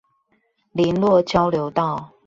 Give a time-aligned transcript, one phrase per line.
[0.71, 2.09] 麟洛交流道